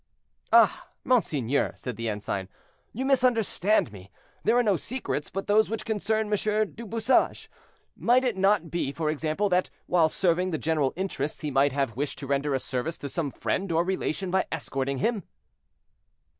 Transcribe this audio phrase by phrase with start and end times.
[0.51, 0.87] "Ah!
[1.03, 2.49] monseigneur," said the ensign,
[2.91, 4.09] "you misunderstand me;
[4.43, 6.71] there are no secrets but those which concern M.
[6.73, 7.47] du Bouchage.
[7.95, 11.95] Might it not be, for example, that, while serving the general interests, he might have
[11.95, 15.21] wished to render a service to some friend or relation by escorting him?"